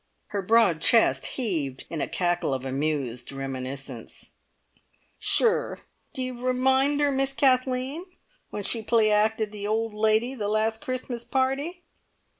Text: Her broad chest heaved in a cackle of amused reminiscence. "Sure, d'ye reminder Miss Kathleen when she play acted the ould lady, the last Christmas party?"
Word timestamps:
Her 0.29 0.41
broad 0.41 0.81
chest 0.81 1.27
heaved 1.37 1.85
in 1.91 2.01
a 2.01 2.07
cackle 2.07 2.55
of 2.55 2.65
amused 2.65 3.31
reminiscence. 3.31 4.31
"Sure, 5.19 5.81
d'ye 6.15 6.31
reminder 6.31 7.11
Miss 7.11 7.33
Kathleen 7.33 8.07
when 8.49 8.63
she 8.63 8.81
play 8.81 9.11
acted 9.11 9.51
the 9.51 9.67
ould 9.67 9.93
lady, 9.93 10.33
the 10.33 10.47
last 10.47 10.81
Christmas 10.81 11.23
party?" 11.23 11.83